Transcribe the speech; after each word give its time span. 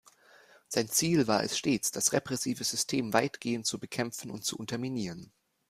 Sein 0.67 0.87
Ziel 0.87 1.27
war 1.27 1.43
es 1.43 1.55
stets, 1.59 1.91
das 1.91 2.11
repressive 2.11 2.63
System 2.63 3.13
weitgehend 3.13 3.67
zu 3.67 3.77
bekämpfen 3.79 4.31
und 4.31 4.43
zu 4.43 4.57
unterminieren. 4.57 5.31